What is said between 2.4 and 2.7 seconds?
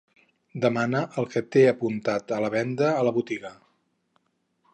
la